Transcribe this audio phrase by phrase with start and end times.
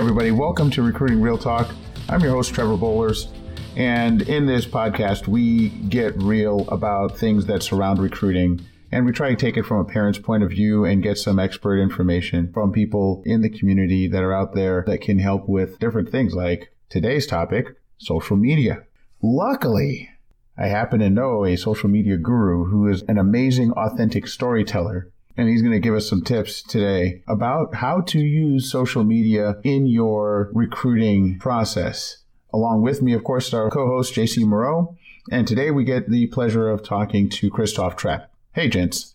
[0.00, 1.74] Everybody, welcome to Recruiting Real Talk.
[2.08, 3.28] I'm your host, Trevor Bowlers.
[3.76, 8.66] And in this podcast, we get real about things that surround recruiting.
[8.90, 11.38] And we try to take it from a parent's point of view and get some
[11.38, 15.78] expert information from people in the community that are out there that can help with
[15.78, 18.84] different things like today's topic social media.
[19.22, 20.08] Luckily,
[20.56, 25.48] I happen to know a social media guru who is an amazing, authentic storyteller and
[25.48, 29.86] he's going to give us some tips today about how to use social media in
[29.86, 32.18] your recruiting process.
[32.52, 34.98] Along with me, of course, our co-host JC Moreau,
[35.30, 38.30] and today we get the pleasure of talking to Christoph Trapp.
[38.52, 39.14] Hey, gents.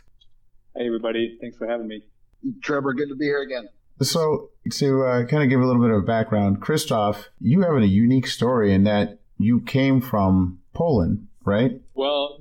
[0.76, 1.38] Hey, everybody.
[1.40, 2.02] Thanks for having me.
[2.64, 3.70] Trevor, good to be here again.
[4.02, 7.86] So, to uh, kind of give a little bit of background, Christoph, you have a
[7.86, 11.80] unique story in that you came from Poland, right?
[11.94, 12.40] Well,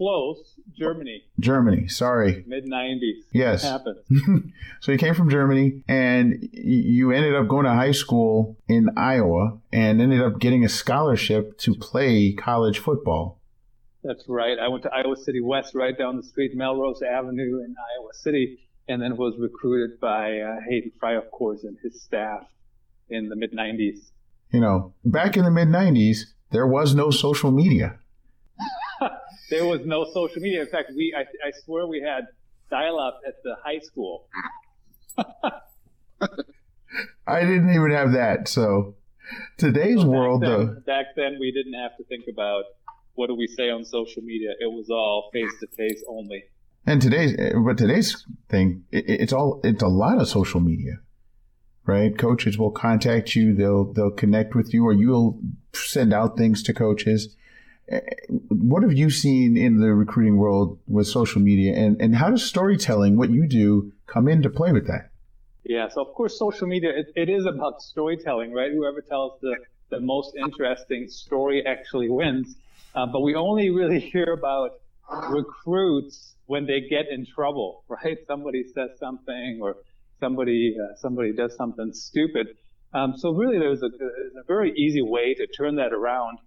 [0.00, 0.54] close.
[0.78, 1.24] Germany.
[1.38, 2.42] Germany, sorry.
[2.46, 3.20] Mid 90s.
[3.32, 3.62] Yes.
[3.62, 3.98] Happened.
[4.80, 9.58] so you came from Germany and you ended up going to high school in Iowa
[9.70, 13.42] and ended up getting a scholarship to play college football.
[14.02, 14.58] That's right.
[14.58, 18.58] I went to Iowa City West, right down the street, Melrose Avenue in Iowa City,
[18.88, 22.46] and then was recruited by uh, Hayden Fry, of course, and his staff
[23.10, 24.12] in the mid 90s.
[24.50, 26.20] You know, back in the mid 90s,
[26.50, 27.99] there was no social media
[29.50, 30.62] there was no social media.
[30.62, 32.26] In fact, we I, I swear we had
[32.70, 34.26] dial-up at the high school.
[37.26, 38.48] I didn't even have that.
[38.48, 38.94] So
[39.58, 40.66] today's world, then, though.
[40.86, 42.64] Back then, we didn't have to think about
[43.14, 44.50] what do we say on social media.
[44.60, 46.44] It was all face to face only.
[46.86, 51.00] And today's, but today's thing, it, it's all, it's a lot of social media,
[51.84, 52.16] right?
[52.16, 53.54] Coaches will contact you.
[53.54, 55.38] They'll, they'll connect with you or you'll
[55.74, 57.36] send out things to coaches
[58.48, 61.74] what have you seen in the recruiting world with social media?
[61.74, 65.10] And, and how does storytelling what you do come into play with that?
[65.64, 68.70] Yeah so of course social media it, it is about storytelling right?
[68.70, 69.56] Whoever tells the,
[69.90, 72.56] the most interesting story actually wins.
[72.94, 74.80] Uh, but we only really hear about
[75.28, 78.18] recruits when they get in trouble right?
[78.26, 79.76] Somebody says something or
[80.20, 82.56] somebody uh, somebody does something stupid.
[82.92, 86.38] Um, so really there's a, a very easy way to turn that around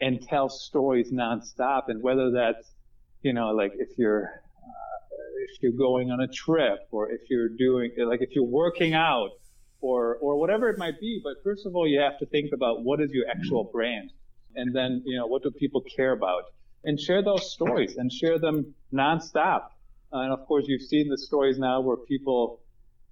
[0.00, 1.84] and tell stories nonstop.
[1.88, 2.70] And whether that's,
[3.22, 7.48] you know, like if you're, uh, if you're going on a trip or if you're
[7.48, 9.30] doing, like if you're working out
[9.80, 11.20] or, or whatever it might be.
[11.22, 14.10] But first of all, you have to think about what is your actual brand?
[14.54, 16.44] And then, you know, what do people care about?
[16.84, 19.68] And share those stories and share them nonstop.
[20.12, 22.60] And of course, you've seen the stories now where people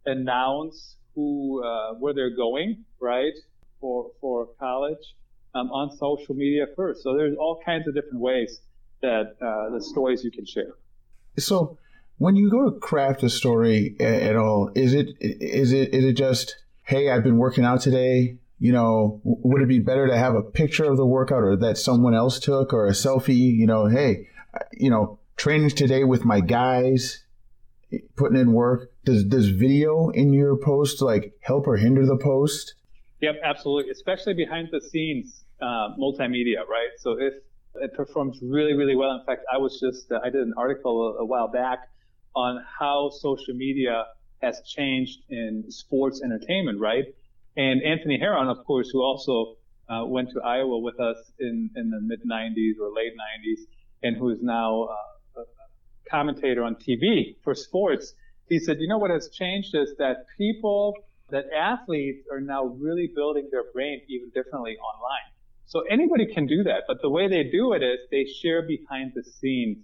[0.06, 3.34] announce who, uh, where they're going, right?
[3.80, 5.14] For, for college
[5.56, 7.02] um, on social media first.
[7.02, 8.60] So there's all kinds of different ways
[9.02, 10.74] that uh, the stories you can share.
[11.38, 11.78] So
[12.18, 16.12] when you go to craft a story at all, is it is it is it
[16.14, 18.38] just hey I've been working out today?
[18.58, 21.76] You know, would it be better to have a picture of the workout or that
[21.76, 23.54] someone else took or a selfie?
[23.54, 24.28] You know, hey,
[24.72, 27.22] you know, training today with my guys,
[28.16, 28.90] putting in work.
[29.04, 32.74] Does does video in your post like help or hinder the post?
[33.20, 33.90] Yep, absolutely.
[33.90, 36.90] Especially behind the scenes uh, multimedia, right?
[36.98, 37.34] So if
[37.80, 39.10] it performs really, really well.
[39.12, 41.88] In fact, I was just uh, I did an article a, a, while back
[42.34, 44.04] on how social media
[44.42, 47.04] has changed in sports entertainment, right?
[47.56, 49.56] And Anthony Herron, of course, who also
[49.88, 53.60] uh, went to Iowa with us in in the mid '90s or late '90s,
[54.02, 58.14] and who is now uh, a commentator on TV for sports.
[58.48, 60.94] He said, you know what has changed is that people,
[61.30, 65.32] that athletes are now really building their brain even differently online.
[65.66, 69.12] So anybody can do that, but the way they do it is they share behind
[69.14, 69.78] the scenes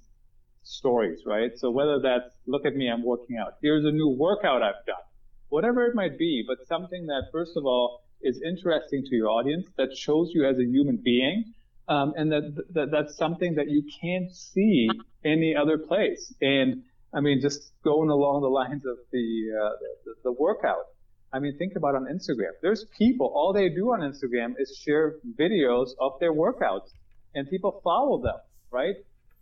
[0.63, 1.51] stories, right?
[1.57, 3.55] So whether that's, look at me, I'm working out.
[3.61, 5.05] Here's a new workout I've done.
[5.49, 9.67] Whatever it might be, but something that first of all is interesting to your audience,
[9.77, 11.53] that shows you as a human being,
[11.89, 14.89] um, and that, that that's something that you can't see
[15.25, 16.33] any other place.
[16.41, 19.71] And I mean, just going along the lines of the, uh,
[20.05, 20.87] the, the workout.
[21.33, 22.53] I mean, think about on Instagram.
[22.61, 26.91] There's people, all they do on Instagram is share videos of their workouts
[27.35, 28.37] and people follow them,
[28.71, 28.97] right?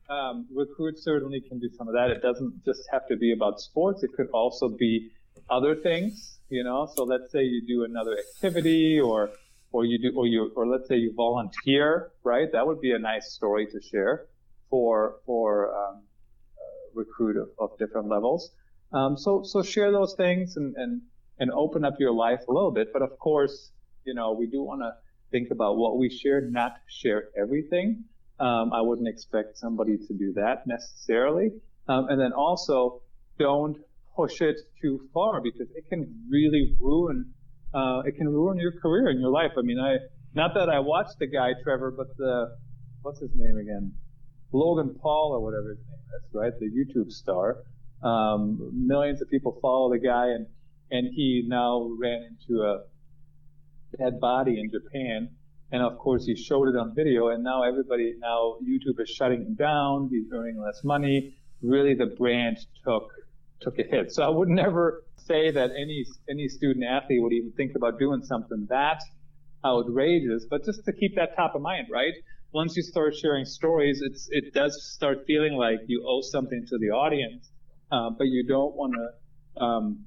[0.09, 2.11] Um, recruits certainly can do some of that.
[2.11, 4.03] It doesn't just have to be about sports.
[4.03, 5.11] It could also be
[5.49, 6.89] other things, you know.
[6.95, 9.31] So let's say you do another activity or,
[9.73, 12.51] or you do, or you, or let's say you volunteer, right?
[12.53, 14.27] That would be a nice story to share
[14.69, 16.03] for, for, um,
[16.95, 18.51] recruit of, of different levels.
[18.93, 21.03] Um, so, so share those things and, and,
[21.41, 22.93] and open up your life a little bit.
[22.93, 23.73] But of course,
[24.05, 24.93] you know, we do want to
[25.33, 28.05] think about what we share, not share everything.
[28.39, 31.51] Um, I wouldn't expect somebody to do that necessarily.
[31.89, 33.03] Um, and then also
[33.39, 33.77] don't
[34.15, 37.33] push it too far because it can really ruin
[37.73, 39.53] uh, it can ruin your career and your life.
[39.57, 39.97] I mean, I
[40.35, 42.57] not that I watched the guy Trevor, but the
[43.03, 43.93] what's his name again,
[44.53, 46.53] Logan Paul or whatever his name is, right?
[46.59, 47.59] The YouTube star.
[48.03, 50.47] Um, millions of people follow the guy, and
[50.91, 52.83] and he now ran into a
[53.99, 55.31] dead body in Japan.
[55.73, 59.43] And of course, he showed it on video, and now everybody, now YouTube is shutting
[59.43, 60.09] him down.
[60.11, 61.37] He's earning less money.
[61.63, 63.09] Really, the brand took
[63.61, 64.11] took a hit.
[64.13, 68.23] So I would never say that any any student athlete would even think about doing
[68.25, 69.01] something that
[69.65, 72.15] outrageous, but just to keep that top of mind, right?
[72.53, 76.79] Once you start sharing stories, it's it does start feeling like you owe something to
[76.79, 77.49] the audience,
[77.93, 80.05] uh, but you don't want to um,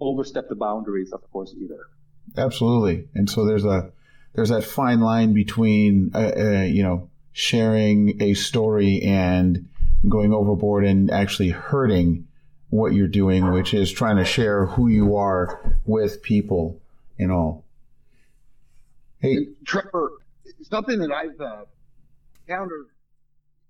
[0.00, 1.88] overstep the boundaries, of course, either.
[2.36, 3.90] Absolutely, and so there's a
[4.34, 9.68] there's that fine line between uh, uh, you know sharing a story and
[10.08, 12.26] going overboard and actually hurting
[12.70, 16.80] what you're doing, which is trying to share who you are with people
[17.18, 17.64] and all.
[19.18, 20.12] Hey, and Trevor,
[20.62, 21.64] something that I've uh,
[22.46, 22.86] encountered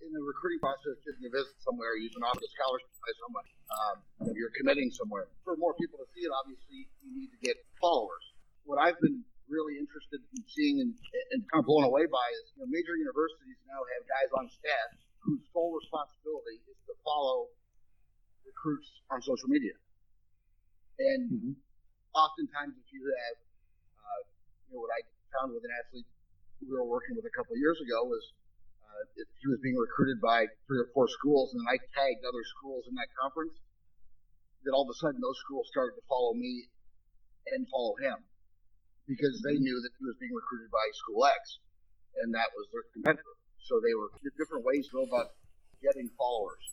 [0.07, 3.97] in the recruiting process, just to visit somewhere, you an office scholarship by someone, um,
[4.39, 5.27] you're committing somewhere.
[5.43, 8.23] For more people to see it, obviously, you need to get followers.
[8.63, 10.91] What I've been really interested in seeing and,
[11.35, 14.51] and kind of blown away by is you know, major universities now have guys on
[14.51, 14.89] staff
[15.23, 17.51] whose sole responsibility is to follow
[18.47, 19.75] recruits on social media.
[20.99, 21.55] And mm-hmm.
[22.15, 23.37] oftentimes, if you have,
[24.03, 24.21] uh,
[24.67, 25.03] you know, what I
[25.35, 26.07] found with an athlete
[26.63, 28.23] we were working with a couple of years ago was
[29.47, 32.91] he was being recruited by three or four schools, and then I tagged other schools
[32.91, 33.55] in that conference.
[34.67, 36.67] That all of a sudden those schools started to follow me
[37.55, 38.19] and follow him
[39.07, 41.63] because they knew that he was being recruited by school X,
[42.19, 43.39] and that was their competitor.
[43.63, 45.39] So they were different ways to go about
[45.79, 46.67] getting followers.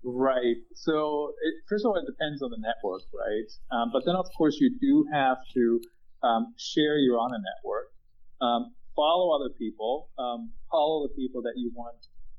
[0.00, 0.56] Right.
[0.72, 3.50] So it, first of all, it depends on the network, right?
[3.68, 5.80] Um, but then, of course, you do have to
[6.24, 7.92] um, share you're on a network,
[8.40, 11.94] um, follow other people, um, follow the people that you want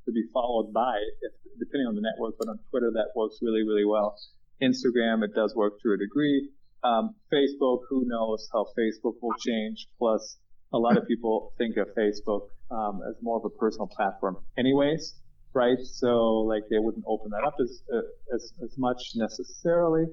[0.05, 2.35] to be followed by, if, depending on the network.
[2.37, 4.19] But on Twitter, that works really, really well.
[4.61, 6.49] Instagram, it does work to a degree.
[6.83, 9.87] Um, Facebook, who knows how Facebook will change.
[9.97, 10.37] Plus,
[10.73, 15.15] a lot of people think of Facebook um, as more of a personal platform, anyways
[15.53, 15.79] right?
[15.83, 18.01] So like they wouldn't open that up as uh,
[18.35, 20.05] as, as much necessarily.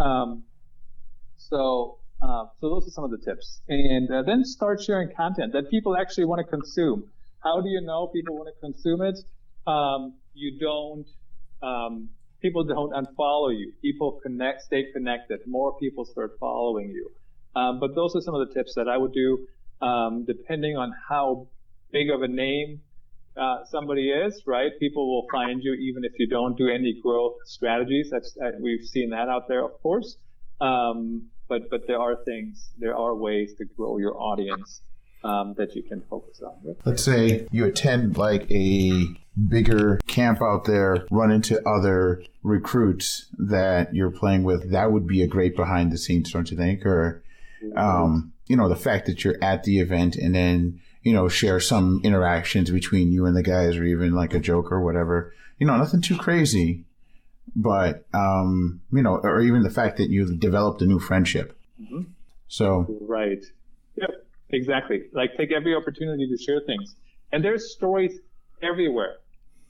[0.00, 0.44] Um,
[1.36, 5.52] so uh, so those are some of the tips, and uh, then start sharing content
[5.52, 7.04] that people actually want to consume.
[7.42, 9.18] How do you know people want to consume it?
[9.66, 11.06] Um, you don't.
[11.62, 12.10] Um,
[12.40, 13.72] people don't unfollow you.
[13.82, 15.40] People connect, stay connected.
[15.46, 17.10] More people start following you.
[17.54, 19.46] Um, but those are some of the tips that I would do,
[19.80, 21.48] um, depending on how
[21.92, 22.80] big of a name
[23.36, 24.70] uh, somebody is, right?
[24.78, 28.10] People will find you even if you don't do any growth strategies.
[28.10, 30.16] That's uh, we've seen that out there, of course.
[30.60, 34.80] Um, but but there are things, there are ways to grow your audience
[35.22, 36.76] um, that you can focus on.
[36.86, 39.04] Let's say you attend like a
[39.48, 44.70] bigger camp out there, run into other recruits that you're playing with.
[44.70, 46.86] That would be a great behind the scenes, don't you think?
[46.86, 47.22] Or
[47.76, 51.60] um, you know, the fact that you're at the event and then you know, share
[51.60, 55.34] some interactions between you and the guys or even like a joke or whatever.
[55.58, 56.84] You know, nothing too crazy,
[57.54, 61.58] but, um, you know, or even the fact that you've developed a new friendship.
[61.80, 62.02] Mm-hmm.
[62.48, 62.86] So.
[63.00, 63.44] Right.
[63.96, 64.10] Yep.
[64.50, 65.04] Exactly.
[65.12, 66.94] Like take every opportunity to share things.
[67.32, 68.20] And there's stories
[68.62, 69.16] everywhere.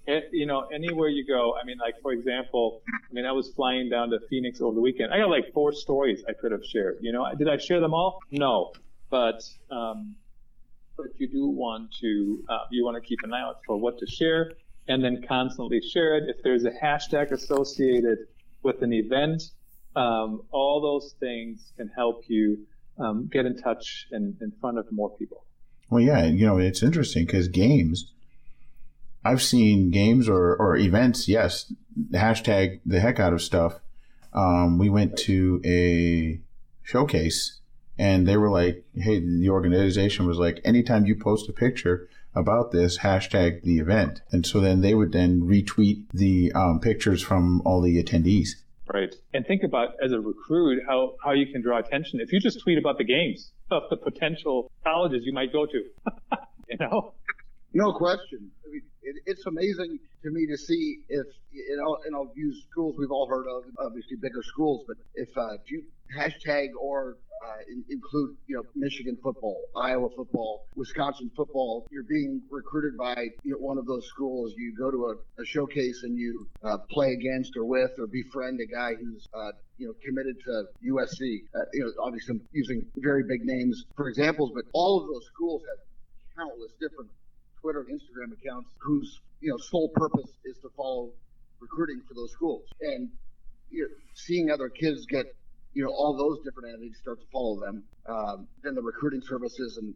[0.07, 1.55] It, you know, anywhere you go.
[1.55, 4.81] I mean, like for example, I mean, I was flying down to Phoenix over the
[4.81, 5.15] weekend.
[5.15, 6.99] I got like four stories I could have shared.
[7.01, 8.19] You know, did I share them all?
[8.33, 8.73] No,
[9.11, 10.17] but um,
[10.97, 13.99] but you do want to uh, you want to keep an eye out for what
[14.01, 14.51] to share
[14.93, 16.25] and then constantly share it.
[16.29, 18.19] If there's a hashtag associated
[18.63, 19.43] with an event,
[19.97, 22.59] um, all those things can help you
[22.99, 25.45] um, get in touch and in front of more people.
[25.89, 28.13] Well, yeah, you know, it's interesting because games,
[29.25, 31.73] I've seen games or, or events, yes,
[32.13, 33.81] hashtag the heck out of stuff.
[34.35, 36.41] Um, we went to a
[36.83, 37.61] showcase
[37.99, 42.73] and they were like, "Hey, the organization was like, anytime you post a picture about
[42.73, 47.63] this, hashtag the event." And so then they would then retweet the um, pictures from
[47.65, 48.51] all the attendees.
[48.93, 52.41] Right, and think about as a recruit how how you can draw attention if you
[52.41, 55.83] just tweet about the games of the potential colleges you might go to.
[56.69, 57.15] you know.
[57.75, 58.51] No question.
[58.67, 62.65] I mean, it, it's amazing to me to see if you know, and I'll use
[62.71, 65.85] schools we've all heard of, obviously bigger schools, but if, uh, you
[66.17, 71.87] hashtag or uh, in, include you know Michigan football, Iowa football, Wisconsin football.
[71.91, 74.55] You're being recruited by you know, one of those schools.
[74.57, 78.61] You go to a, a showcase and you uh, play against or with or befriend
[78.61, 81.43] a guy who's uh, you know committed to USC.
[81.55, 85.63] Uh, you know, obviously using very big names for examples, but all of those schools
[85.69, 85.79] have
[86.37, 87.11] countless different
[87.63, 91.11] Twitter and Instagram accounts whose you know sole purpose is to follow
[91.61, 92.65] recruiting for those schools.
[92.81, 93.09] And
[93.71, 95.27] you know, seeing other kids get
[95.73, 99.79] you know all those different entities start to follow them um, then the recruiting services
[99.79, 99.95] and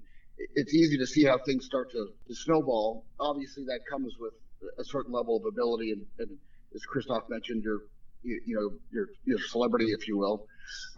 [0.55, 3.05] it's easy to see how things start to, to snowball.
[3.19, 4.35] Obviously that comes with
[4.79, 6.39] a certain level of ability and, and
[6.75, 7.81] as christoph mentioned your
[8.23, 10.47] you, you know your your celebrity if you will.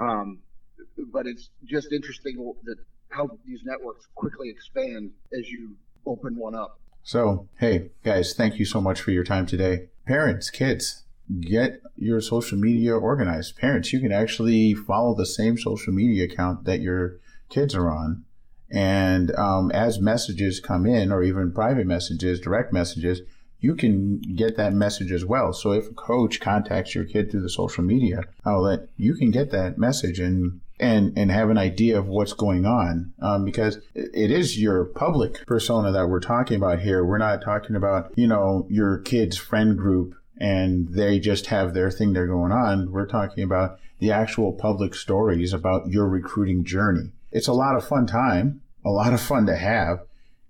[0.01, 0.39] Um,
[1.13, 2.77] but it's just interesting that
[3.11, 5.77] how these networks quickly expand as you
[6.09, 6.81] open one up.
[7.03, 9.89] So, hey, guys, thank you so much for your time today.
[10.07, 11.05] Parents, kids,
[11.41, 13.57] get your social media organized.
[13.57, 18.25] Parents, you can actually follow the same social media account that your kids are on.
[18.71, 23.23] And um, as messages come in, or even private messages, direct messages,
[23.61, 25.53] you can get that message as well.
[25.53, 29.51] So if a coach contacts your kid through the social media outlet, you can get
[29.51, 34.31] that message and and and have an idea of what's going on um, because it
[34.31, 37.05] is your public persona that we're talking about here.
[37.05, 41.91] We're not talking about you know your kid's friend group and they just have their
[41.91, 42.93] thing they're going on.
[42.93, 47.11] We're talking about the actual public stories about your recruiting journey.
[47.33, 50.01] It's a lot of fun time, a lot of fun to have.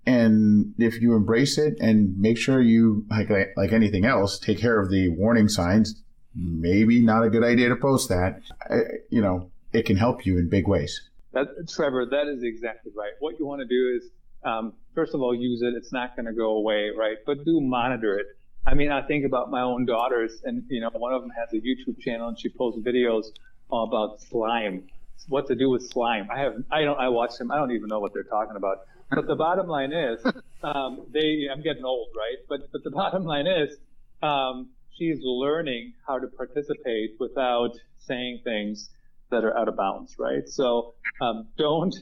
[0.06, 4.80] And if you embrace it and make sure you, like, like anything else, take care
[4.80, 6.02] of the warning signs,
[6.35, 8.40] maybe not a good idea to post that.
[8.70, 8.76] I,
[9.11, 11.01] you know, it can help you in big ways.
[11.33, 13.13] That, Trevor, that is exactly right.
[13.21, 14.11] What you want to do is,
[14.45, 15.75] um, first of all, use it.
[15.75, 17.17] It's not going to go away, right?
[17.27, 18.27] But do monitor it.
[18.67, 21.49] I mean, I think about my own daughters, and you know, one of them has
[21.53, 23.27] a YouTube channel, and she posts videos
[23.71, 24.85] about slime,
[25.29, 26.29] what to do with slime.
[26.31, 27.51] I have, I don't, I watch them.
[27.51, 28.87] I don't even know what they're talking about.
[29.11, 30.21] But the bottom line is,
[30.63, 32.37] um, they, I'm getting old, right?
[32.49, 33.77] But but the bottom line is,
[34.23, 38.91] um, she's learning how to participate without saying things
[39.30, 40.49] that are out of bounds, right?
[40.49, 41.94] So um, don't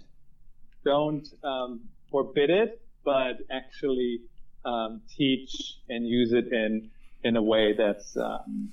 [0.84, 1.80] don't um,
[2.10, 4.20] forbid it, but actually
[4.64, 6.90] um, teach and use it in
[7.24, 8.70] in a way that's um,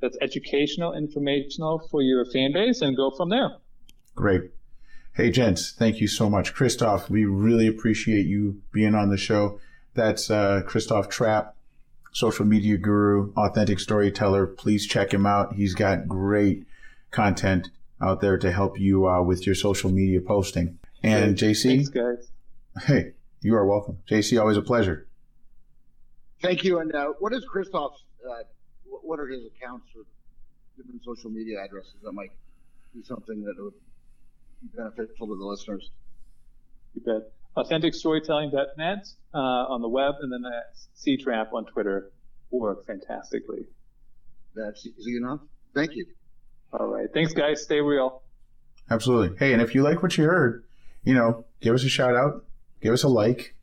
[0.00, 3.50] that's educational, informational for your fan base, and go from there.
[4.14, 4.50] Great.
[5.14, 6.54] Hey, gents, thank you so much.
[6.54, 9.58] Christoph, we really appreciate you being on the show.
[9.94, 11.56] That's uh, Christoph Trapp,
[12.12, 14.46] social media guru, authentic storyteller.
[14.46, 15.54] Please check him out.
[15.54, 16.64] He's got great
[17.10, 20.78] content out there to help you uh, with your social media posting.
[21.02, 22.30] And JC, thanks, guys.
[22.86, 23.98] Hey, you are welcome.
[24.08, 25.06] JC, always a pleasure.
[26.42, 26.78] Thank you.
[26.78, 28.04] And uh, what is Christoph's?
[28.24, 28.42] Uh,
[28.86, 30.02] what are his accounts or
[30.76, 32.30] different social media addresses that might
[32.94, 33.72] be something that would
[34.62, 35.90] be beneficial to the listeners?
[36.94, 37.32] You bet.
[37.56, 40.44] AuthenticStorytelling.net uh, on the web, and then
[40.94, 42.12] C-Trapp on Twitter
[42.50, 43.66] work fantastically.
[44.54, 45.40] That's easy enough.
[45.74, 46.06] Thank you.
[46.72, 47.08] All right.
[47.12, 47.62] Thanks, guys.
[47.62, 48.22] Stay real.
[48.90, 49.36] Absolutely.
[49.38, 50.64] Hey, and if you like what you heard,
[51.04, 52.44] you know, give us a shout out,
[52.80, 53.54] give us a like.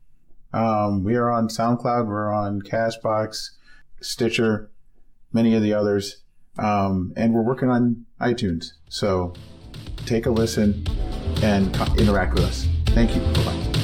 [0.52, 3.50] Um, we are on SoundCloud, we're on Castbox,
[4.00, 4.70] Stitcher,
[5.32, 6.22] many of the others,
[6.58, 8.72] um, and we're working on iTunes.
[8.88, 9.34] So
[10.06, 10.86] take a listen
[11.42, 12.66] and interact with us.
[12.86, 13.20] Thank you.
[13.20, 13.75] Bye bye.